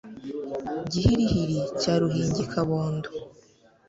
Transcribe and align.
Gihirihiri 0.91 1.57
cya 1.81 1.93
ruhingikabondo 2.01 3.09